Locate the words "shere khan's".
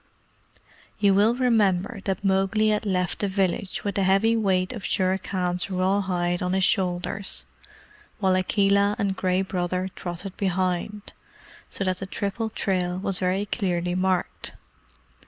4.83-5.69